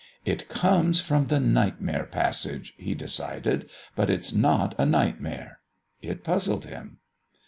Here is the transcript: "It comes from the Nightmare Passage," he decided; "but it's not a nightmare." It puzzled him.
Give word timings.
"It 0.25 0.49
comes 0.49 0.99
from 0.99 1.27
the 1.27 1.39
Nightmare 1.39 2.05
Passage," 2.07 2.73
he 2.75 2.95
decided; 2.95 3.69
"but 3.95 4.09
it's 4.09 4.33
not 4.33 4.73
a 4.79 4.83
nightmare." 4.87 5.59
It 6.01 6.23
puzzled 6.23 6.65
him. 6.65 6.97